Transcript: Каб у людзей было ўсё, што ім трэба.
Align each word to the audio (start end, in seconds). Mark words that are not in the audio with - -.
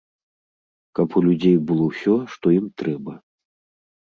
Каб 0.99 1.17
у 1.19 1.23
людзей 1.27 1.53
было 1.73 1.83
ўсё, 1.91 2.15
што 2.37 2.45
ім 2.59 2.67
трэба. 2.83 3.13